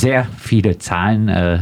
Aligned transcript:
sehr 0.00 0.26
viele 0.38 0.78
Zahlen, 0.78 1.28
äh, 1.28 1.58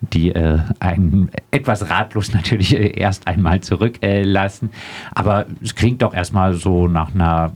die 0.00 0.30
äh, 0.30 0.60
einen 0.78 1.30
etwas 1.50 1.90
ratlos 1.90 2.32
natürlich 2.34 2.76
äh, 2.76 2.98
erst 2.98 3.26
einmal 3.26 3.60
zurücklassen. 3.60 4.70
Aber 5.14 5.46
es 5.62 5.74
klingt 5.74 6.02
doch 6.02 6.14
erstmal 6.14 6.54
so 6.54 6.86
nach 6.86 7.14
einer 7.14 7.52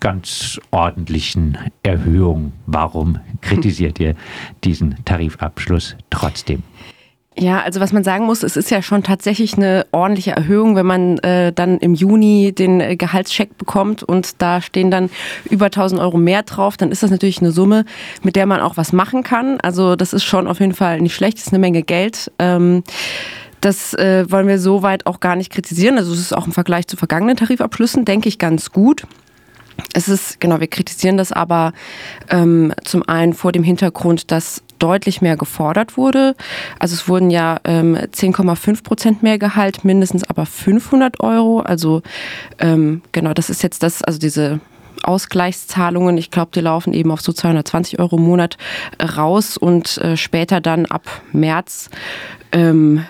ganz 0.00 0.58
ordentlichen 0.70 1.58
Erhöhung. 1.82 2.52
Warum 2.66 3.18
kritisiert 3.42 4.00
ihr 4.00 4.14
diesen 4.64 4.96
Tarifabschluss 5.04 5.96
trotzdem? 6.08 6.62
Ja, 7.40 7.62
also 7.62 7.78
was 7.78 7.92
man 7.92 8.02
sagen 8.02 8.26
muss, 8.26 8.42
es 8.42 8.56
ist 8.56 8.70
ja 8.70 8.82
schon 8.82 9.04
tatsächlich 9.04 9.56
eine 9.56 9.86
ordentliche 9.92 10.32
Erhöhung, 10.32 10.74
wenn 10.74 10.86
man 10.86 11.18
äh, 11.18 11.52
dann 11.52 11.78
im 11.78 11.94
Juni 11.94 12.52
den 12.52 12.80
äh, 12.80 12.96
Gehaltscheck 12.96 13.56
bekommt 13.56 14.02
und 14.02 14.42
da 14.42 14.60
stehen 14.60 14.90
dann 14.90 15.08
über 15.48 15.66
1000 15.66 16.00
Euro 16.00 16.18
mehr 16.18 16.42
drauf, 16.42 16.76
dann 16.76 16.90
ist 16.90 17.04
das 17.04 17.12
natürlich 17.12 17.38
eine 17.40 17.52
Summe, 17.52 17.84
mit 18.22 18.34
der 18.34 18.46
man 18.46 18.60
auch 18.60 18.76
was 18.76 18.92
machen 18.92 19.22
kann. 19.22 19.60
Also 19.60 19.94
das 19.94 20.12
ist 20.12 20.24
schon 20.24 20.48
auf 20.48 20.58
jeden 20.58 20.74
Fall 20.74 21.00
nicht 21.00 21.14
schlecht, 21.14 21.38
das 21.38 21.46
ist 21.46 21.52
eine 21.52 21.60
Menge 21.60 21.84
Geld. 21.84 22.32
Ähm, 22.40 22.82
das 23.60 23.94
äh, 23.94 24.28
wollen 24.28 24.48
wir 24.48 24.58
soweit 24.58 25.06
auch 25.06 25.20
gar 25.20 25.36
nicht 25.36 25.52
kritisieren. 25.52 25.96
Also 25.96 26.12
es 26.12 26.18
ist 26.18 26.36
auch 26.36 26.46
im 26.46 26.52
Vergleich 26.52 26.88
zu 26.88 26.96
vergangenen 26.96 27.36
Tarifabschlüssen, 27.36 28.04
denke 28.04 28.28
ich, 28.28 28.38
ganz 28.38 28.72
gut. 28.72 29.04
Es 29.94 30.08
ist, 30.08 30.40
genau, 30.40 30.60
wir 30.60 30.66
kritisieren 30.66 31.16
das 31.16 31.32
aber 31.32 31.72
ähm, 32.30 32.72
zum 32.84 33.08
einen 33.08 33.32
vor 33.32 33.52
dem 33.52 33.62
Hintergrund, 33.62 34.30
dass 34.30 34.62
deutlich 34.78 35.22
mehr 35.22 35.36
gefordert 35.36 35.96
wurde. 35.96 36.36
Also 36.78 36.94
es 36.94 37.08
wurden 37.08 37.30
ja 37.30 37.58
ähm, 37.64 37.96
10,5 37.96 38.82
Prozent 38.82 39.22
mehr 39.22 39.38
Gehalt, 39.38 39.84
mindestens 39.84 40.24
aber 40.24 40.46
500 40.46 41.20
Euro. 41.20 41.60
Also 41.60 42.02
ähm, 42.58 43.02
genau, 43.12 43.32
das 43.34 43.50
ist 43.50 43.62
jetzt 43.62 43.82
das, 43.82 44.02
also 44.02 44.18
diese 44.18 44.60
Ausgleichszahlungen, 45.02 46.18
ich 46.18 46.30
glaube, 46.30 46.50
die 46.54 46.60
laufen 46.60 46.92
eben 46.92 47.10
auf 47.10 47.20
so 47.20 47.32
220 47.32 47.98
Euro 47.98 48.16
im 48.16 48.24
Monat 48.24 48.56
raus 49.16 49.56
und 49.56 49.98
äh, 49.98 50.16
später 50.16 50.60
dann 50.60 50.86
ab 50.86 51.22
März 51.32 51.90
ähm, 52.52 53.04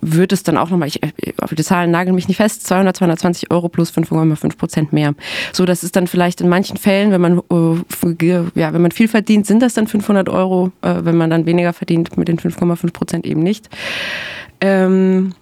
wird 0.00 0.32
es 0.32 0.42
dann 0.42 0.56
auch 0.56 0.70
nochmal, 0.70 0.88
ich, 0.88 1.00
auf 1.40 1.54
die 1.54 1.62
Zahlen 1.62 1.90
nageln 1.90 2.14
mich 2.14 2.28
nicht 2.28 2.36
fest, 2.36 2.66
200, 2.66 2.96
220 2.96 3.50
Euro 3.50 3.68
plus 3.68 3.90
5,5 3.90 4.56
Prozent 4.56 4.92
mehr. 4.92 5.14
So, 5.52 5.64
das 5.64 5.82
ist 5.82 5.96
dann 5.96 6.06
vielleicht 6.06 6.40
in 6.40 6.48
manchen 6.48 6.76
Fällen, 6.76 7.10
wenn 7.10 7.20
man, 7.20 7.38
äh, 7.38 8.44
ja, 8.54 8.72
wenn 8.72 8.82
man 8.82 8.90
viel 8.90 9.08
verdient, 9.08 9.46
sind 9.46 9.62
das 9.62 9.74
dann 9.74 9.86
500 9.86 10.28
Euro, 10.28 10.72
äh, 10.82 10.94
wenn 11.00 11.16
man 11.16 11.30
dann 11.30 11.46
weniger 11.46 11.72
verdient 11.72 12.16
mit 12.16 12.28
den 12.28 12.38
5,5 12.38 12.92
Prozent 12.92 13.26
eben 13.26 13.42
nicht. 13.42 13.68
Ähm, 14.60 15.34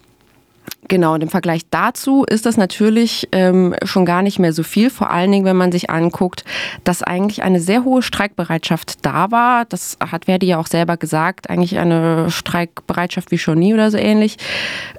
Genau, 0.89 1.15
und 1.15 1.23
im 1.23 1.29
Vergleich 1.29 1.63
dazu 1.71 2.25
ist 2.25 2.47
das 2.47 2.57
natürlich 2.57 3.29
ähm, 3.33 3.75
schon 3.85 4.05
gar 4.05 4.23
nicht 4.23 4.39
mehr 4.39 4.53
so 4.53 4.63
viel, 4.63 4.89
vor 4.91 5.11
allen 5.11 5.33
Dingen, 5.33 5.45
wenn 5.45 5.57
man 5.57 5.73
sich 5.73 5.91
anguckt, 5.91 6.45
dass 6.85 7.03
eigentlich 7.03 7.43
eine 7.43 7.61
sehr 7.61 7.83
hohe 7.83 8.03
Streikbereitschaft 8.03 9.05
da 9.05 9.31
war. 9.33 9.65
Das 9.65 9.97
hat 9.99 10.27
Verdi 10.27 10.47
ja 10.47 10.59
auch 10.59 10.69
selber 10.69 10.97
gesagt, 10.97 11.51
eigentlich 11.51 11.79
eine 11.79 12.31
Streikbereitschaft 12.31 13.33
wie 13.33 13.39
schon 13.39 13.59
nie 13.59 13.75
oder 13.75 13.91
so 13.91 13.99
ähnlich. 13.99 14.37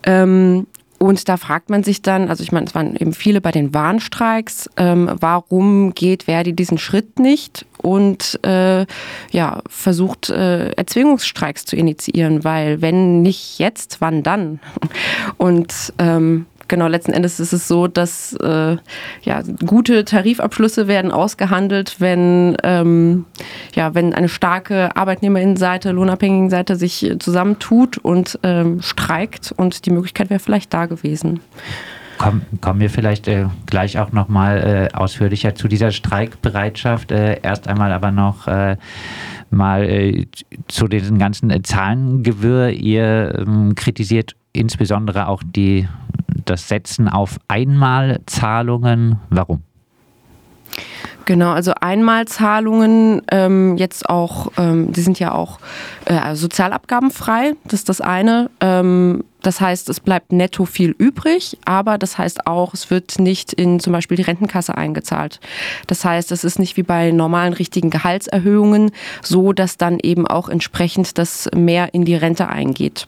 Ähm, 0.04 0.68
und 1.00 1.30
da 1.30 1.38
fragt 1.38 1.70
man 1.70 1.84
sich 1.84 2.02
dann, 2.02 2.30
also 2.30 2.44
ich 2.44 2.52
meine, 2.52 2.66
es 2.66 2.76
waren 2.76 2.96
eben 2.96 3.14
viele 3.14 3.40
bei 3.42 3.52
den 3.52 3.74
Warnstreiks, 3.74 4.70
ähm, 4.78 5.10
warum 5.20 5.94
geht 5.94 6.24
Verdi 6.24 6.54
diesen 6.54 6.78
Schritt 6.78 7.20
nicht 7.20 7.66
und 7.78 8.40
äh, 8.44 8.86
ja, 9.32 9.62
versucht 9.70 10.30
äh, 10.30 10.70
Erzwingungsstreiks 10.72 11.66
zu 11.66 11.76
initiieren, 11.76 12.44
weil 12.44 12.82
wenn 12.82 13.22
nicht 13.22 13.60
jetzt, 13.60 14.02
wann 14.02 14.24
dann? 14.24 14.60
Und 15.38 15.94
ähm, 16.00 16.46
genau, 16.68 16.88
letzten 16.88 17.14
Endes 17.14 17.40
ist 17.40 17.54
es 17.54 17.68
so, 17.68 17.88
dass 17.88 18.34
äh, 18.34 18.78
ja, 19.24 19.42
gute 19.66 20.06
Tarifabschlüsse 20.06 20.88
werden 20.88 21.12
ausgehandelt, 21.12 21.98
wenn, 22.00 22.58
ähm, 22.64 23.26
ja, 23.74 23.94
wenn 23.96 24.14
eine 24.14 24.30
starke 24.30 24.96
Arbeitnehmerinnenseite, 24.96 25.92
Lohnabhängigenseite 25.92 26.76
sich 26.76 27.16
zusammentut 27.20 27.98
und 27.98 28.40
ähm, 28.44 28.82
streikt 28.82 29.54
und 29.56 29.86
die 29.86 29.92
Möglichkeit 29.92 30.30
wäre 30.30 30.40
vielleicht 30.40 30.74
da 30.74 30.86
gewesen. 30.86 31.40
Komm, 32.18 32.42
kommen 32.62 32.80
wir 32.80 32.90
vielleicht 32.90 33.28
äh, 33.28 33.46
gleich 33.68 34.00
auch 34.00 34.12
nochmal 34.12 34.90
äh, 34.92 34.96
ausführlicher 34.96 35.54
zu 35.54 35.68
dieser 35.68 35.92
Streikbereitschaft. 35.92 37.12
Äh, 37.12 37.40
erst 37.44 37.68
einmal 37.68 37.92
aber 37.92 38.12
noch 38.12 38.48
äh, 38.48 38.78
mal 39.52 39.84
äh, 39.84 40.26
zu 40.68 40.88
diesen 40.88 41.20
ganzen 41.20 41.52
äh, 41.52 41.62
Zahlengewirr. 41.62 42.70
Ihr 42.70 43.36
ähm, 43.38 43.76
kritisiert 43.76 44.36
insbesondere 44.52 45.28
auch 45.28 45.44
die 45.46 45.88
das 46.50 46.68
Setzen 46.68 47.08
auf 47.08 47.38
Einmalzahlungen. 47.48 49.20
Warum? 49.30 49.64
Genau, 51.28 51.52
also 51.52 51.74
Einmalzahlungen 51.82 53.22
ähm, 53.32 53.76
jetzt 53.76 54.10
auch, 54.10 54.54
ähm, 54.58 54.94
die 54.94 55.02
sind 55.02 55.20
ja 55.20 55.34
auch 55.34 55.60
äh, 56.06 56.36
sozialabgabenfrei, 56.36 57.54
das 57.66 57.82
ist 57.82 57.90
das 57.90 58.00
eine. 58.00 58.50
Ähm, 58.62 59.26
das 59.42 59.60
heißt, 59.60 59.90
es 59.90 60.00
bleibt 60.00 60.32
netto 60.32 60.64
viel 60.64 60.96
übrig, 60.98 61.58
aber 61.66 61.98
das 61.98 62.18
heißt 62.18 62.48
auch, 62.48 62.74
es 62.74 62.90
wird 62.90 63.20
nicht 63.20 63.52
in 63.52 63.82
zum 63.82 63.92
Beispiel 63.92 64.16
die 64.16 64.24
Rentenkasse 64.24 64.78
eingezahlt. 64.78 65.42
Das 65.88 66.06
heißt, 66.06 66.32
es 66.32 66.46
ist 66.46 66.60
nicht 66.60 66.78
wie 66.78 66.84
bei 66.84 67.12
normalen 67.12 67.52
richtigen 67.52 67.90
Gehaltserhöhungen 67.90 68.92
so, 69.22 69.52
dass 69.52 69.76
dann 69.76 70.00
eben 70.02 70.28
auch 70.28 70.48
entsprechend 70.48 71.18
das 71.18 71.50
mehr 71.54 71.94
in 71.94 72.06
die 72.06 72.16
Rente 72.16 72.48
eingeht. 72.48 73.06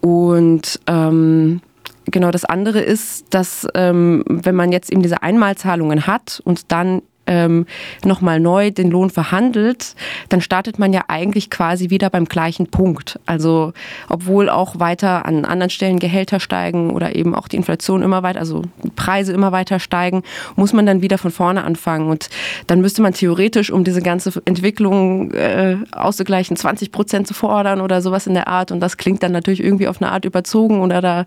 Und 0.00 0.80
ähm, 0.88 1.60
Genau, 2.06 2.30
das 2.30 2.44
andere 2.44 2.80
ist, 2.80 3.32
dass 3.34 3.66
ähm, 3.74 4.24
wenn 4.26 4.54
man 4.54 4.72
jetzt 4.72 4.90
eben 4.90 5.02
diese 5.02 5.22
Einmalzahlungen 5.22 6.06
hat 6.06 6.40
und 6.44 6.72
dann 6.72 7.02
ähm, 7.30 7.66
nochmal 8.04 8.40
neu 8.40 8.72
den 8.72 8.90
Lohn 8.90 9.08
verhandelt, 9.08 9.94
dann 10.28 10.40
startet 10.40 10.78
man 10.78 10.92
ja 10.92 11.04
eigentlich 11.08 11.48
quasi 11.48 11.88
wieder 11.88 12.10
beim 12.10 12.26
gleichen 12.26 12.66
Punkt. 12.66 13.18
Also 13.24 13.72
obwohl 14.08 14.50
auch 14.50 14.78
weiter 14.80 15.24
an 15.24 15.44
anderen 15.44 15.70
Stellen 15.70 16.00
Gehälter 16.00 16.40
steigen 16.40 16.90
oder 16.90 17.14
eben 17.14 17.34
auch 17.34 17.48
die 17.48 17.56
Inflation 17.56 18.02
immer 18.02 18.22
weiter, 18.22 18.40
also 18.40 18.62
Preise 18.96 19.32
immer 19.32 19.52
weiter 19.52 19.78
steigen, 19.78 20.22
muss 20.56 20.72
man 20.72 20.84
dann 20.84 21.02
wieder 21.02 21.18
von 21.18 21.30
vorne 21.30 21.62
anfangen. 21.64 22.10
Und 22.10 22.28
dann 22.66 22.80
müsste 22.80 23.00
man 23.00 23.14
theoretisch, 23.14 23.70
um 23.70 23.84
diese 23.84 24.02
ganze 24.02 24.42
Entwicklung 24.44 25.32
äh, 25.32 25.76
auszugleichen, 25.92 26.56
20 26.56 26.90
Prozent 26.90 27.28
zu 27.28 27.34
fordern 27.34 27.80
oder 27.80 28.02
sowas 28.02 28.26
in 28.26 28.34
der 28.34 28.48
Art. 28.48 28.72
Und 28.72 28.80
das 28.80 28.96
klingt 28.96 29.22
dann 29.22 29.32
natürlich 29.32 29.62
irgendwie 29.62 29.86
auf 29.86 30.02
eine 30.02 30.10
Art 30.10 30.24
überzogen 30.24 30.80
oder 30.80 31.00
da 31.00 31.26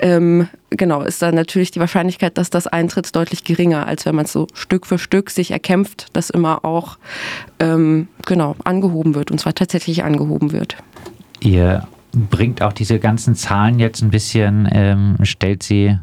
ähm, 0.00 0.48
genau, 0.70 1.02
ist 1.02 1.22
dann 1.22 1.34
natürlich 1.34 1.70
die 1.70 1.80
Wahrscheinlichkeit, 1.80 2.38
dass 2.38 2.50
das 2.50 2.66
eintritt, 2.66 3.14
deutlich 3.14 3.44
geringer, 3.44 3.86
als 3.86 4.06
wenn 4.06 4.14
man 4.14 4.24
es 4.24 4.32
so 4.32 4.46
Stück 4.54 4.86
für 4.86 4.98
Stück 4.98 5.30
sich 5.30 5.50
erkämpft, 5.50 6.08
dass 6.12 6.30
immer 6.30 6.64
auch 6.64 6.98
ähm, 7.58 8.08
genau 8.24 8.56
angehoben 8.64 9.14
wird 9.14 9.30
und 9.30 9.38
zwar 9.38 9.54
tatsächlich 9.54 10.04
angehoben 10.04 10.52
wird. 10.52 10.76
Ihr 11.40 11.86
bringt 12.12 12.62
auch 12.62 12.72
diese 12.72 12.98
ganzen 12.98 13.34
Zahlen 13.34 13.78
jetzt 13.78 14.02
ein 14.02 14.10
bisschen, 14.10 14.68
ähm, 14.72 15.16
stellt 15.22 15.62
sie 15.62 15.98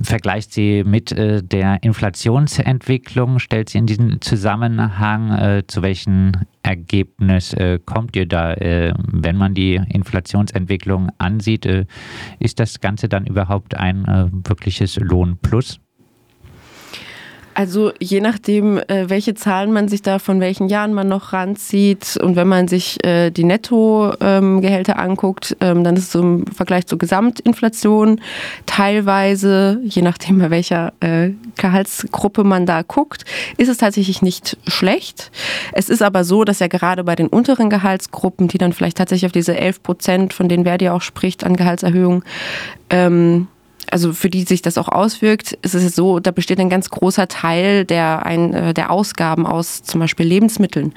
vergleicht 0.00 0.52
sie 0.52 0.84
mit 0.84 1.12
äh, 1.12 1.42
der 1.42 1.82
Inflationsentwicklung, 1.82 3.38
stellt 3.38 3.68
sie 3.68 3.78
in 3.78 3.86
diesen 3.86 4.20
Zusammenhang, 4.20 5.30
äh, 5.32 5.62
zu 5.66 5.82
welchem 5.82 6.32
Ergebnis 6.62 7.52
äh, 7.54 7.78
kommt 7.84 8.16
ihr 8.16 8.26
da, 8.26 8.54
äh, 8.54 8.94
wenn 9.06 9.36
man 9.36 9.54
die 9.54 9.74
Inflationsentwicklung 9.74 11.10
ansieht? 11.18 11.66
Äh, 11.66 11.86
ist 12.38 12.60
das 12.60 12.80
Ganze 12.80 13.08
dann 13.08 13.26
überhaupt 13.26 13.76
ein 13.76 14.04
äh, 14.06 14.26
wirkliches 14.48 14.96
Lohnplus? 14.96 15.80
Also 17.54 17.92
je 17.98 18.20
nachdem, 18.20 18.78
äh, 18.78 19.08
welche 19.08 19.34
Zahlen 19.34 19.72
man 19.72 19.88
sich 19.88 20.02
da 20.02 20.18
von 20.18 20.40
welchen 20.40 20.68
Jahren 20.68 20.94
man 20.94 21.08
noch 21.08 21.32
ranzieht 21.32 22.16
und 22.22 22.36
wenn 22.36 22.48
man 22.48 22.68
sich 22.68 23.04
äh, 23.04 23.30
die 23.30 23.44
Nettogehälter 23.44 24.98
anguckt, 24.98 25.56
ähm, 25.60 25.84
dann 25.84 25.96
ist 25.96 26.08
es 26.08 26.14
im 26.14 26.46
Vergleich 26.46 26.86
zur 26.86 26.98
Gesamtinflation 26.98 28.20
teilweise, 28.66 29.80
je 29.84 30.02
nachdem 30.02 30.38
bei 30.38 30.50
welcher 30.50 30.92
äh, 31.00 31.30
Gehaltsgruppe 31.56 32.44
man 32.44 32.64
da 32.64 32.82
guckt, 32.82 33.24
ist 33.58 33.68
es 33.68 33.76
tatsächlich 33.76 34.22
nicht 34.22 34.56
schlecht. 34.66 35.30
Es 35.72 35.88
ist 35.88 36.02
aber 36.02 36.24
so, 36.24 36.44
dass 36.44 36.60
ja 36.60 36.68
gerade 36.68 37.04
bei 37.04 37.16
den 37.16 37.28
unteren 37.28 37.68
Gehaltsgruppen, 37.68 38.48
die 38.48 38.58
dann 38.58 38.72
vielleicht 38.72 38.96
tatsächlich 38.96 39.26
auf 39.26 39.32
diese 39.32 39.56
11 39.56 39.82
Prozent, 39.82 40.32
von 40.32 40.48
denen 40.48 40.64
Verdi 40.64 40.88
auch 40.88 41.02
spricht, 41.02 41.44
an 41.44 41.56
Gehaltserhöhung, 41.56 42.24
ähm, 42.88 43.48
also 43.90 44.12
für 44.12 44.30
die 44.30 44.44
sich 44.44 44.62
das 44.62 44.78
auch 44.78 44.88
auswirkt, 44.88 45.52
ist 45.62 45.74
es 45.74 45.94
so, 45.94 46.20
da 46.20 46.30
besteht 46.30 46.60
ein 46.60 46.70
ganz 46.70 46.90
großer 46.90 47.28
Teil 47.28 47.84
der, 47.84 48.24
ein, 48.24 48.54
äh, 48.54 48.74
der 48.74 48.90
Ausgaben 48.90 49.46
aus 49.46 49.82
zum 49.82 50.00
Beispiel 50.00 50.26
Lebensmitteln. 50.26 50.92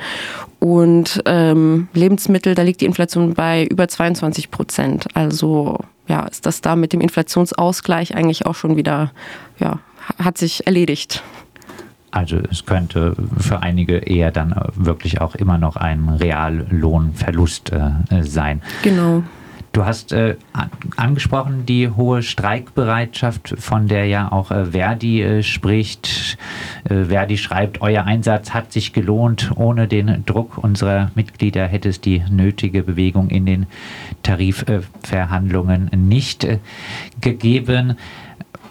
Und 0.59 1.21
ähm, 1.25 1.87
Lebensmittel, 1.93 2.55
da 2.55 2.61
liegt 2.61 2.81
die 2.81 2.85
Inflation 2.85 3.33
bei 3.33 3.65
über 3.65 3.87
22 3.87 4.51
Prozent. 4.51 5.07
Also 5.13 5.79
ja, 6.07 6.25
ist 6.25 6.45
das 6.45 6.61
da 6.61 6.75
mit 6.75 6.93
dem 6.93 7.01
Inflationsausgleich 7.01 8.15
eigentlich 8.15 8.45
auch 8.45 8.55
schon 8.55 8.75
wieder, 8.77 9.11
ja, 9.59 9.79
hat 10.17 10.37
sich 10.37 10.67
erledigt. 10.67 11.23
Also 12.11 12.37
es 12.49 12.65
könnte 12.65 13.15
für 13.39 13.61
einige 13.61 13.97
eher 13.97 14.31
dann 14.31 14.55
wirklich 14.75 15.19
auch 15.19 15.35
immer 15.35 15.57
noch 15.57 15.75
ein 15.75 16.07
Reallohnverlust 16.07 17.73
äh, 17.73 18.23
sein. 18.23 18.61
Genau. 18.83 19.23
Du 19.75 19.83
hast 19.83 20.13
äh, 20.13 20.37
angesprochen 20.95 21.65
die 21.65 21.89
hohe 21.89 22.23
Streikbereitschaft, 22.23 23.55
von 23.57 23.89
der 23.89 24.05
ja 24.05 24.31
auch 24.31 24.49
äh, 24.49 24.67
Verdi 24.67 25.21
äh, 25.21 25.43
spricht. 25.43 26.37
Äh, 26.85 27.03
Verdi 27.03 27.37
schreibt, 27.37 27.81
euer 27.81 28.05
Einsatz 28.05 28.53
hat 28.53 28.71
sich 28.71 28.93
gelohnt. 28.93 29.51
Ohne 29.57 29.89
den 29.89 30.23
Druck 30.25 30.57
unserer 30.57 31.11
Mitglieder 31.15 31.67
hätte 31.67 31.89
es 31.89 31.99
die 31.99 32.23
nötige 32.29 32.83
Bewegung 32.83 33.29
in 33.29 33.45
den 33.45 33.65
Tarifverhandlungen 34.23 35.91
nicht 35.93 36.45
äh, 36.45 36.59
gegeben. 37.19 37.97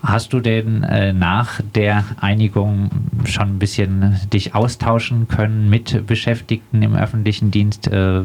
Hast 0.03 0.35
du 0.35 0.41
denn 0.41 0.85
äh, 0.85 1.15
nach 1.15 1.61
der 1.75 2.05
Einigung 2.21 2.91
schon 3.25 3.55
ein 3.55 3.59
bisschen 3.59 4.21
dich 4.33 4.55
austauschen 4.55 5.29
können 5.29 5.71
mit 5.71 6.07
Beschäftigten 6.07 6.83
im 6.83 6.95
öffentlichen 6.95 7.51
Dienst? 7.51 7.89
Äh, 7.89 8.23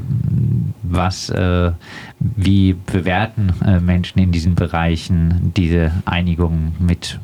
was, 0.91 1.29
äh, 1.29 1.71
wie 2.19 2.73
bewerten 2.73 3.53
äh, 3.65 3.79
Menschen 3.79 4.19
in 4.19 4.31
diesen 4.31 4.55
Bereichen 4.55 5.53
diese 5.55 5.91
Einigung, 6.05 6.75
mit 6.79 7.19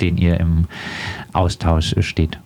denen 0.00 0.18
ihr 0.18 0.38
im 0.40 0.66
Austausch 1.32 1.94
steht? 2.00 2.38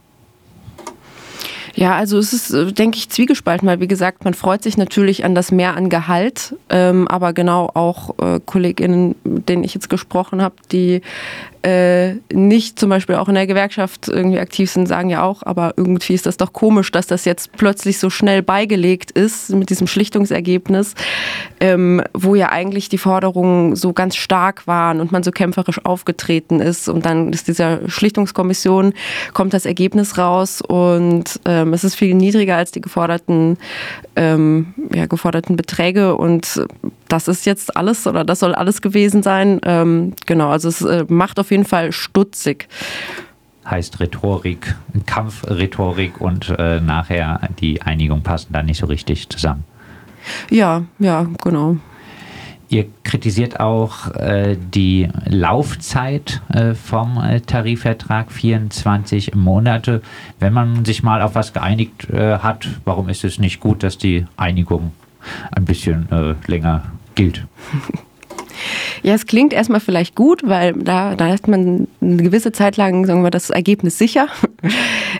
Ja, 1.75 1.97
also 1.97 2.19
es 2.19 2.32
ist, 2.32 2.50
äh, 2.50 2.73
denke 2.73 2.99
ich, 2.99 3.09
zwiegespalten, 3.09 3.67
weil 3.67 3.81
wie 3.81 3.88
gesagt, 3.88 4.25
man 4.25 4.35
freut 4.35 4.62
sich 4.62 4.76
natürlich 4.76 5.25
an 5.25 5.35
das 5.35 5.50
Mehr 5.50 5.75
an 5.75 5.88
Gehalt, 5.88 6.55
ähm, 6.69 7.08
aber 7.08 7.32
genau 7.32 7.70
auch 7.73 8.19
äh, 8.19 8.41
KollegInnen, 8.44 9.15
denen 9.25 9.65
ich 9.65 9.75
jetzt 9.75 9.88
gesprochen 9.88 10.43
habe, 10.43 10.56
die 10.70 11.00
äh, 11.62 12.14
nicht 12.32 12.79
zum 12.79 12.91
Beispiel 12.91 13.14
auch 13.17 13.29
in 13.29 13.35
der 13.35 13.47
Gewerkschaft 13.47 14.09
irgendwie 14.09 14.38
aktiv 14.38 14.70
sind, 14.70 14.87
sagen 14.87 15.11
ja 15.11 15.23
auch, 15.23 15.43
aber 15.44 15.75
irgendwie 15.76 16.14
ist 16.14 16.26
das 16.26 16.37
doch 16.37 16.53
komisch, 16.53 16.91
dass 16.91 17.06
das 17.06 17.25
jetzt 17.25 17.53
plötzlich 17.53 17.99
so 17.99 18.11
schnell 18.11 18.43
beigelegt 18.43 19.12
ist 19.12 19.50
mit 19.50 19.70
diesem 19.70 19.87
Schlichtungsergebnis, 19.87 20.94
ähm, 21.61 22.03
wo 22.14 22.35
ja 22.35 22.50
eigentlich 22.50 22.88
die 22.88 22.99
Forderungen 22.99 23.76
so 23.76 23.93
ganz 23.93 24.17
stark 24.17 24.67
waren 24.67 25.00
und 25.00 25.12
man 25.12 25.23
so 25.23 25.31
kämpferisch 25.31 25.85
aufgetreten 25.85 26.61
ist. 26.61 26.88
Und 26.88 27.06
dann 27.06 27.32
ist 27.32 27.49
dieser 27.49 27.88
Schlichtungskommission 27.88 28.93
kommt 29.32 29.55
das 29.55 29.65
Ergebnis 29.65 30.19
raus 30.19 30.62
und 30.62 31.41
ähm, 31.44 31.73
es 31.73 31.85
ist 31.85 31.94
viel 31.94 32.15
niedriger 32.15 32.56
als 32.56 32.73
die 32.73 32.81
geforderten, 32.81 33.56
ähm, 34.17 34.75
ja, 34.93 35.06
geforderten 35.06 35.56
Beträge 35.56 36.17
und 36.17 36.61
das 37.12 37.29
ist 37.29 37.44
jetzt 37.44 37.76
alles 37.76 38.06
oder 38.06 38.25
das 38.25 38.41
soll 38.41 38.55
alles 38.55 38.81
gewesen 38.81 39.23
sein. 39.23 39.61
Ähm, 39.64 40.14
genau, 40.26 40.49
also 40.49 40.69
es 40.69 40.81
äh, 40.81 41.05
macht 41.09 41.38
auf 41.38 41.50
jeden 41.50 41.67
Fall 41.67 41.93
stutzig. 41.93 42.69
Heißt 43.69 44.00
Rhetorik, 44.00 44.75
Kampfrhetorik 45.06 46.20
und 46.20 46.49
äh, 46.59 46.81
nachher 46.81 47.49
die 47.61 47.82
Einigung 47.82 48.23
passen 48.23 48.53
da 48.53 48.62
nicht 48.62 48.79
so 48.79 48.87
richtig 48.87 49.29
zusammen. 49.29 49.64
Ja, 50.50 50.85
ja, 50.99 51.26
genau. 51.43 51.76
Ihr 52.69 52.87
kritisiert 53.05 53.61
auch 53.61 54.15
äh, 54.15 54.56
die 54.56 55.06
Laufzeit 55.26 56.41
äh, 56.49 56.73
vom 56.73 57.19
äh, 57.23 57.41
Tarifvertrag, 57.41 58.32
24 58.32 59.35
Monate. 59.35 60.00
Wenn 60.41 60.55
man 60.55 60.87
sich 60.87 61.03
mal 61.03 61.20
auf 61.20 61.35
was 61.35 61.53
geeinigt 61.53 62.08
äh, 62.08 62.38
hat, 62.38 62.67
warum 62.87 63.11
ist 63.11 63.25
es 63.25 63.38
nicht 63.38 63.61
gut, 63.61 63.82
dass 63.82 63.99
die 63.99 64.25
Einigung 64.38 64.93
ein 65.55 65.67
bisschen 65.67 66.11
äh, 66.11 66.35
länger 66.50 66.85
gilt. 67.14 67.44
Ja, 69.03 69.14
es 69.14 69.26
klingt 69.26 69.53
erstmal 69.53 69.81
vielleicht 69.81 70.14
gut, 70.14 70.43
weil 70.44 70.75
da, 70.75 71.17
da 71.17 71.26
hat 71.26 71.49
man 71.49 71.88
eine 72.00 72.23
gewisse 72.23 72.53
Zeit 72.53 72.76
lang, 72.76 73.05
sagen 73.05 73.25
wir, 73.25 73.31
das 73.31 73.50
Ergebnis 73.50 73.99
sicher. 73.99 74.29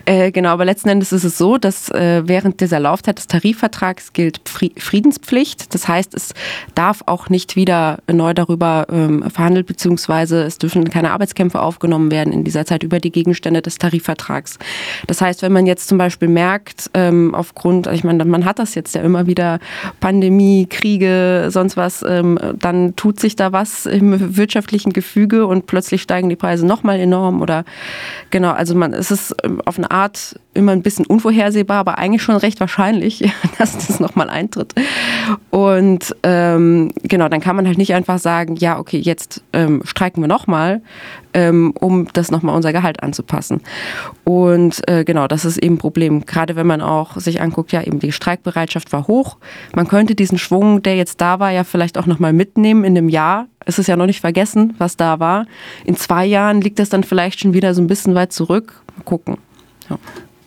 Äh, 0.05 0.31
genau, 0.31 0.49
aber 0.49 0.65
letzten 0.65 0.89
Endes 0.89 1.13
ist 1.13 1.23
es 1.23 1.37
so, 1.37 1.57
dass 1.57 1.89
äh, 1.89 2.23
während 2.25 2.59
dieser 2.59 2.79
Laufzeit 2.79 3.17
des 3.17 3.27
Tarifvertrags 3.27 4.11
gilt 4.11 4.41
Friedenspflicht. 4.47 5.73
Das 5.73 5.87
heißt, 5.87 6.13
es 6.13 6.33
darf 6.75 7.03
auch 7.05 7.29
nicht 7.29 7.55
wieder 7.55 7.99
neu 8.11 8.33
darüber 8.33 8.85
ähm, 8.91 9.29
verhandelt, 9.29 9.65
beziehungsweise 9.65 10.43
es 10.43 10.57
dürfen 10.57 10.89
keine 10.89 11.11
Arbeitskämpfe 11.11 11.61
aufgenommen 11.61 12.11
werden 12.11 12.33
in 12.33 12.43
dieser 12.43 12.65
Zeit 12.65 12.83
über 12.83 12.99
die 12.99 13.11
Gegenstände 13.11 13.61
des 13.61 13.77
Tarifvertrags. 13.77 14.59
Das 15.07 15.21
heißt, 15.21 15.41
wenn 15.41 15.53
man 15.53 15.65
jetzt 15.65 15.87
zum 15.87 15.97
Beispiel 15.97 16.27
merkt, 16.27 16.89
ähm, 16.93 17.33
aufgrund, 17.33 17.87
ich 17.87 18.03
meine, 18.03 18.25
man 18.25 18.43
hat 18.43 18.59
das 18.59 18.75
jetzt 18.75 18.95
ja 18.95 19.01
immer 19.01 19.25
wieder, 19.25 19.59
Pandemie, 20.01 20.67
Kriege, 20.69 21.47
sonst 21.49 21.77
was, 21.77 22.03
ähm, 22.05 22.37
dann 22.59 22.97
tut 22.97 23.21
sich 23.21 23.37
da 23.37 23.53
was 23.53 23.85
im 23.85 24.35
wirtschaftlichen 24.35 24.91
Gefüge 24.91 25.47
und 25.47 25.65
plötzlich 25.65 26.01
steigen 26.01 26.27
die 26.27 26.35
Preise 26.35 26.65
nochmal 26.65 26.99
enorm 26.99 27.41
oder 27.41 27.63
genau, 28.31 28.51
also 28.51 28.75
man, 28.75 28.93
es 28.93 29.09
ist 29.09 29.33
ähm, 29.43 29.61
auf 29.63 29.77
eine 29.77 29.92
Art 29.93 30.39
immer 30.55 30.71
ein 30.71 30.81
bisschen 30.81 31.05
unvorhersehbar, 31.05 31.77
aber 31.77 31.97
eigentlich 31.97 32.21
schon 32.21 32.35
recht 32.35 32.59
wahrscheinlich, 32.59 33.31
dass 33.57 33.73
das 33.73 33.99
nochmal 33.99 34.29
eintritt. 34.29 34.73
Und 35.49 36.15
ähm, 36.23 36.91
genau, 37.03 37.29
dann 37.29 37.41
kann 37.41 37.55
man 37.55 37.67
halt 37.67 37.77
nicht 37.77 37.93
einfach 37.93 38.19
sagen, 38.19 38.55
ja, 38.55 38.79
okay, 38.79 38.97
jetzt 38.97 39.43
ähm, 39.53 39.81
streiken 39.85 40.21
wir 40.21 40.27
nochmal, 40.27 40.81
ähm, 41.33 41.73
um 41.79 42.07
das 42.13 42.31
nochmal 42.31 42.55
unser 42.55 42.73
Gehalt 42.73 43.01
anzupassen. 43.03 43.61
Und 44.23 44.87
äh, 44.89 45.03
genau, 45.03 45.27
das 45.27 45.45
ist 45.45 45.57
eben 45.57 45.75
ein 45.75 45.79
Problem. 45.79 46.25
Gerade 46.25 46.55
wenn 46.55 46.67
man 46.67 46.81
auch 46.81 47.17
sich 47.17 47.41
anguckt, 47.41 47.71
ja, 47.71 47.83
eben 47.83 47.99
die 47.99 48.11
Streikbereitschaft 48.11 48.91
war 48.91 49.07
hoch. 49.07 49.37
Man 49.75 49.87
könnte 49.87 50.15
diesen 50.15 50.37
Schwung, 50.37 50.81
der 50.81 50.95
jetzt 50.95 51.21
da 51.21 51.39
war, 51.39 51.51
ja 51.51 51.63
vielleicht 51.63 51.97
auch 51.97 52.05
nochmal 52.05 52.33
mitnehmen 52.33 52.83
in 52.83 52.97
einem 52.97 53.09
Jahr. 53.09 53.47
Es 53.65 53.79
ist 53.79 53.87
ja 53.87 53.95
noch 53.95 54.07
nicht 54.07 54.21
vergessen, 54.21 54.73
was 54.77 54.97
da 54.97 55.19
war. 55.19 55.45
In 55.85 55.95
zwei 55.95 56.25
Jahren 56.25 56.61
liegt 56.61 56.79
das 56.79 56.89
dann 56.89 57.03
vielleicht 57.03 57.39
schon 57.39 57.53
wieder 57.53 57.73
so 57.73 57.81
ein 57.81 57.87
bisschen 57.87 58.15
weit 58.15 58.33
zurück. 58.33 58.81
Mal 58.97 59.03
gucken. 59.03 59.37
Ja. 59.89 59.97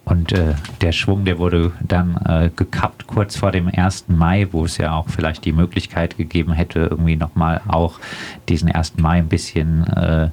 Und 0.06 0.30
äh, 0.30 0.54
der 0.82 0.92
Schwung, 0.92 1.24
der 1.24 1.38
wurde 1.38 1.72
dann 1.80 2.16
äh, 2.24 2.50
gekappt 2.54 3.08
kurz 3.08 3.36
vor 3.36 3.50
dem 3.50 3.66
1. 3.66 4.04
Mai, 4.06 4.46
wo 4.52 4.64
es 4.64 4.78
ja 4.78 4.94
auch 4.94 5.08
vielleicht 5.08 5.44
die 5.44 5.52
Möglichkeit 5.52 6.16
gegeben 6.16 6.52
hätte, 6.52 6.86
irgendwie 6.90 7.16
nochmal 7.16 7.60
auch 7.66 7.98
diesen 8.48 8.70
1. 8.70 8.98
Mai 8.98 9.18
ein 9.18 9.28
bisschen 9.28 9.84
äh, 9.88 10.28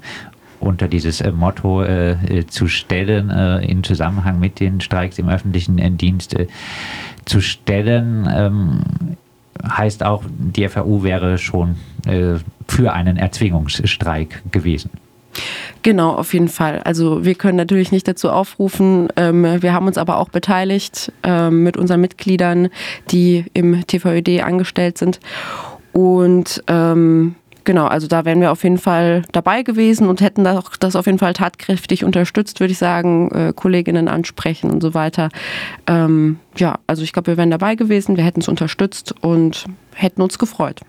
unter 0.59 0.87
dieses 0.87 1.21
äh, 1.21 1.31
Motto 1.31 1.81
äh, 1.81 2.11
äh, 2.11 2.47
zu 2.47 2.67
stellen, 2.67 3.31
in 3.61 3.83
Zusammenhang 3.83 4.39
mit 4.39 4.59
den 4.59 4.79
Streiks 4.79 5.17
im 5.17 5.27
öffentlichen 5.27 5.97
Dienst 5.97 6.35
zu 7.25 7.41
stellen. 7.41 8.29
Ähm, 8.31 8.81
heißt 9.67 10.03
auch, 10.03 10.23
die 10.27 10.67
FAU 10.67 11.03
wäre 11.03 11.37
schon 11.37 11.75
für 12.67 12.93
einen 12.93 13.17
Erzwingungsstreik 13.17 14.41
gewesen. 14.51 14.89
Genau, 15.83 16.13
auf 16.13 16.33
jeden 16.33 16.47
Fall. 16.47 16.79
Also 16.85 17.25
wir 17.25 17.35
können 17.35 17.57
natürlich 17.57 17.91
nicht 17.91 18.07
dazu 18.07 18.29
aufrufen. 18.29 19.09
Ähm, 19.17 19.61
wir 19.61 19.73
haben 19.73 19.85
uns 19.85 19.97
aber 19.97 20.17
auch 20.17 20.29
beteiligt 20.29 21.11
ähm, 21.23 21.63
mit 21.63 21.75
unseren 21.75 21.99
Mitgliedern, 21.99 22.69
die 23.11 23.45
im 23.53 23.85
TVÖD 23.85 24.41
angestellt 24.43 24.97
sind. 24.97 25.19
Und 25.91 26.63
ähm, 26.67 27.35
genau, 27.65 27.85
also 27.85 28.07
da 28.07 28.23
wären 28.23 28.39
wir 28.39 28.53
auf 28.53 28.63
jeden 28.63 28.77
Fall 28.77 29.23
dabei 29.33 29.61
gewesen 29.63 30.07
und 30.07 30.21
hätten 30.21 30.45
das, 30.45 30.95
auf 30.95 31.05
jeden 31.05 31.19
Fall 31.19 31.33
tatkräftig 31.33 32.05
unterstützt, 32.05 32.61
würde 32.61 32.71
ich 32.71 32.77
sagen, 32.77 33.29
äh, 33.31 33.53
Kolleginnen 33.53 34.07
ansprechen 34.07 34.71
und 34.71 34.81
so 34.81 34.93
weiter. 34.93 35.27
Ähm, 35.85 36.39
ja, 36.55 36.79
also 36.87 37.03
ich 37.03 37.11
glaube, 37.11 37.33
wir 37.33 37.37
wären 37.37 37.51
dabei 37.51 37.75
gewesen, 37.75 38.15
wir 38.15 38.23
hätten 38.23 38.39
es 38.39 38.47
unterstützt 38.47 39.13
und 39.19 39.65
hätten 39.93 40.21
uns 40.21 40.39
gefreut. 40.39 40.79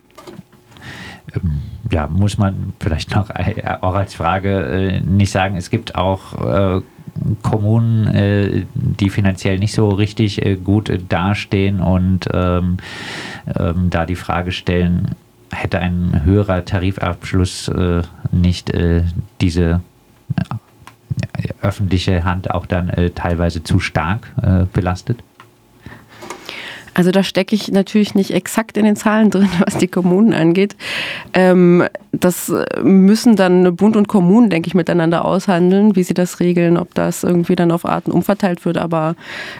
Ähm, 1.34 1.60
ja, 1.90 2.06
muss 2.06 2.38
man 2.38 2.72
vielleicht 2.80 3.14
noch 3.14 3.30
auch 3.30 3.94
als 3.94 4.14
Frage 4.14 4.60
äh, 4.62 5.00
nicht 5.00 5.30
sagen, 5.30 5.56
es 5.56 5.70
gibt 5.70 5.94
auch 5.94 6.78
äh, 6.78 6.80
Kommunen, 7.42 8.06
äh, 8.08 8.64
die 8.74 9.10
finanziell 9.10 9.58
nicht 9.58 9.74
so 9.74 9.88
richtig 9.88 10.40
gut 10.64 10.92
dastehen 11.08 11.80
und 11.80 12.28
ähm, 12.32 12.78
ähm, 13.58 13.90
da 13.90 14.06
die 14.06 14.16
Frage 14.16 14.52
stellen, 14.52 15.14
hätte 15.52 15.78
ein 15.78 16.22
höherer 16.24 16.64
Tarifabschluss 16.64 17.70
nicht 18.32 18.72
diese 19.40 19.82
öffentliche 21.62 22.24
Hand 22.24 22.50
auch 22.50 22.66
dann 22.66 22.90
teilweise 23.14 23.62
zu 23.62 23.78
stark 23.78 24.32
belastet? 24.72 25.22
Also 26.94 27.10
da 27.10 27.22
stecke 27.22 27.54
ich 27.54 27.70
natürlich 27.70 28.14
nicht 28.14 28.30
exakt 28.30 28.76
in 28.76 28.84
den 28.84 28.96
Zahlen 28.96 29.30
drin, 29.30 29.50
was 29.64 29.76
die 29.76 29.88
Kommunen 29.88 30.32
angeht. 30.32 30.76
Ähm, 31.32 31.84
das 32.12 32.52
müssen 32.82 33.36
dann 33.36 33.74
Bund 33.76 33.96
und 33.96 34.08
Kommunen, 34.08 34.48
denke 34.48 34.68
ich, 34.68 34.74
miteinander 34.74 35.24
aushandeln, 35.24 35.96
wie 35.96 36.04
sie 36.04 36.14
das 36.14 36.40
regeln, 36.40 36.76
ob 36.76 36.94
das 36.94 37.24
irgendwie 37.24 37.56
dann 37.56 37.72
auf 37.72 37.84
Arten 37.84 38.12
umverteilt 38.12 38.64
wird. 38.64 38.78
Aber 38.78 39.16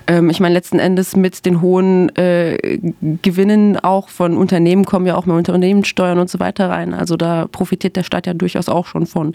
ähm, 0.07 0.31
ich 0.31 0.41
meine, 0.41 0.55
letzten 0.55 0.79
Endes 0.79 1.17
mit 1.17 1.45
den 1.45 1.61
hohen 1.61 2.14
äh, 2.17 2.79
Gewinnen 3.23 3.76
auch 3.79 4.09
von 4.09 4.37
Unternehmen 4.37 4.85
kommen 4.85 5.07
ja 5.07 5.17
auch 5.17 5.26
mehr 5.26 5.37
Unternehmenssteuern 5.37 6.19
und 6.19 6.31
so 6.31 6.38
weiter 6.38 6.71
rein. 6.71 6.95
Also 6.95 7.17
da 7.17 7.49
profitiert 7.50 7.97
der 7.97 8.05
Staat 8.05 8.26
ja 8.26 8.35
durchaus 8.35 8.69
auch 8.69 8.87
schon 8.87 9.07
von. 9.07 9.35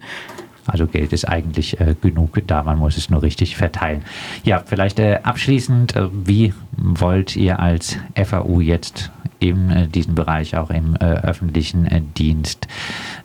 Also 0.66 0.88
Geld 0.88 1.13
ist 1.13 1.28
eigentlich 1.28 1.80
äh, 1.80 1.96
genug 2.00 2.42
da, 2.48 2.63
man 2.63 2.78
muss 2.78 2.98
es 2.98 3.10
nur 3.10 3.22
richtig 3.22 3.56
verteilen. 3.56 4.04
Ja, 4.44 4.62
vielleicht 4.66 5.00
äh, 5.00 5.20
abschließend, 5.24 5.96
äh, 5.96 6.08
wie 6.12 6.54
wollt 6.78 7.36
ihr 7.36 7.60
als 7.60 7.98
FAU 8.16 8.60
jetzt 8.60 9.12
in 9.39 9.70
äh, 9.70 9.88
diesem 9.88 10.16
Bereich, 10.16 10.56
auch 10.56 10.70
im 10.70 10.96
äh, 10.96 11.06
öffentlichen 11.06 11.86
äh, 11.86 12.01
Dienst, 12.18 12.68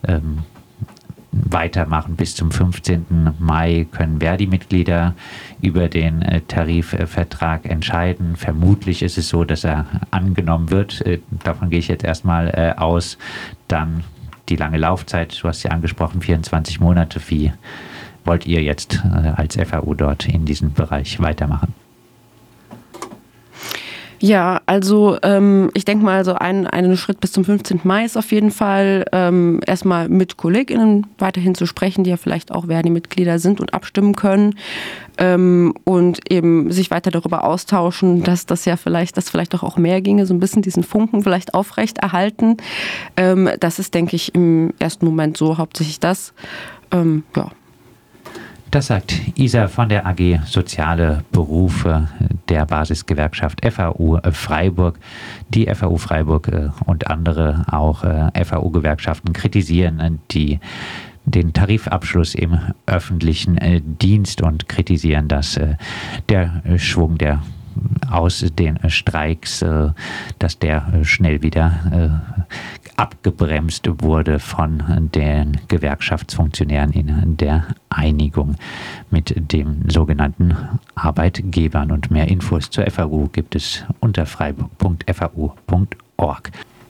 ähm, 0.07 0.39
weitermachen. 1.33 2.15
Bis 2.15 2.37
zum 2.37 2.53
15. 2.53 3.35
Mai 3.41 3.89
können 3.91 4.21
Verdi-Mitglieder 4.21 5.15
über 5.61 5.89
den 5.89 6.25
Tarifvertrag 6.47 7.69
entscheiden. 7.69 8.37
Vermutlich 8.37 9.03
ist 9.03 9.19
es 9.19 9.31
so, 9.31 9.43
dass 9.43 9.65
er 9.65 9.85
angenommen 10.13 10.71
wird. 10.71 11.03
Davon 11.43 11.71
gehe 11.71 11.81
ich 11.81 11.89
jetzt 11.89 12.05
erstmal 12.05 12.75
aus. 12.77 13.19
Dann 13.67 14.05
die 14.49 14.57
lange 14.57 14.79
Laufzeit, 14.79 15.39
du 15.43 15.49
hast 15.49 15.63
ja 15.63 15.71
angesprochen, 15.71 16.21
24 16.21 16.81
Monate. 16.81 17.21
Wie 17.29 17.53
wollt 18.25 18.47
ihr 18.47 18.63
jetzt 18.63 19.03
als 19.37 19.57
FAU 19.57 19.95
dort 19.95 20.27
in 20.27 20.45
diesem 20.45 20.73
Bereich 20.73 21.21
weitermachen? 21.21 21.75
Ja, 24.21 24.61
also 24.67 25.19
ähm, 25.23 25.71
ich 25.75 25.85
denke 25.85 26.05
mal, 26.05 26.25
so 26.25 26.35
ein, 26.35 26.67
einen 26.67 26.97
Schritt 26.97 27.21
bis 27.21 27.33
zum 27.33 27.45
15. 27.45 27.81
Mai 27.85 28.05
ist 28.05 28.17
auf 28.17 28.33
jeden 28.33 28.51
Fall 28.51 29.05
ähm, 29.13 29.61
erstmal 29.67 30.09
mit 30.09 30.37
KollegInnen 30.37 31.07
weiterhin 31.19 31.55
zu 31.55 31.67
sprechen, 31.67 32.05
die 32.05 32.11
ja 32.11 32.17
vielleicht 32.17 32.53
auch 32.53 32.67
Verdi-Mitglieder 32.67 33.39
sind 33.39 33.61
und 33.61 33.75
abstimmen 33.75 34.15
können 34.15 34.55
ähm, 35.19 35.75
und 35.85 36.31
eben 36.31 36.71
sich 36.71 36.91
weiter 36.91 37.11
darüber 37.11 37.45
austauschen, 37.45 38.23
dass 38.23 38.47
das 38.47 38.65
ja 38.65 38.77
vielleicht, 38.77 39.17
dass 39.17 39.31
vielleicht 39.31 39.55
doch 39.55 39.63
auch 39.63 39.77
mehr 39.77 40.01
ginge, 40.01 40.27
so 40.27 40.35
ein 40.35 40.41
bisschen 40.41 40.63
diesen 40.63 40.83
Funken 40.83 41.23
vielleicht 41.23 41.55
aufrecht 41.55 41.99
erhalten. 41.99 42.57
Ähm, 43.17 43.51
das 43.61 43.79
ist, 43.79 43.95
denke 43.95 44.17
ich, 44.17 44.35
im 44.35 44.73
ersten 44.79 45.05
Moment 45.05 45.37
so 45.37 45.59
hauptsächlich 45.59 46.01
das. 46.01 46.33
Ähm, 46.91 47.25
ja. 47.37 47.51
Das 48.75 48.89
sagt 48.89 49.39
Isa 49.39 49.69
von 49.69 49.89
der 49.89 50.05
AG 50.05 50.41
Soziale 50.47 51.23
Berufe 51.31 52.09
der 52.49 52.67
Basisgewerkschaft 52.67 53.65
FAU 53.65 54.19
Freiburg. 54.33 54.99
Die 55.49 55.73
FAU 55.73 55.97
Freiburg 55.97 56.49
äh, 56.49 56.71
und 56.85 57.07
andere 57.07 57.67
auch 57.71 58.03
äh, 58.03 58.45
FAU-Gewerkschaften 58.45 59.33
kritisieren 59.33 60.01
äh, 60.01 60.11
die 60.33 60.59
den 61.25 61.53
Tarifabschluss 61.53 62.35
im 62.35 62.59
öffentlichen 62.87 63.59
Dienst 64.01 64.43
und 64.43 64.69
kritisieren, 64.69 65.29
dass 65.29 65.59
der 66.29 66.63
Schwung 66.77 67.17
der 67.17 67.43
aus 68.11 68.45
den 68.59 68.79
Streiks, 68.91 69.65
dass 70.39 70.59
der 70.59 70.85
schnell 71.03 71.43
wieder 71.43 72.21
abgebremst 72.97 73.89
wurde 74.03 74.39
von 74.39 75.11
den 75.15 75.59
Gewerkschaftsfunktionären 75.69 76.93
in 76.93 77.37
der 77.37 77.67
Einigung 77.91 78.57
mit 79.11 79.35
den 79.53 79.89
sogenannten 79.89 80.57
Arbeitgebern. 80.95 81.93
Und 81.93 82.11
mehr 82.11 82.29
Infos 82.29 82.71
zur 82.71 82.91
FAU 82.91 83.29
gibt 83.33 83.55
es 83.55 83.85
unter 84.01 84.25
freiburg.fau.org. 84.27 86.51